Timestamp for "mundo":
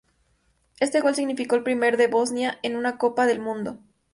3.39-3.77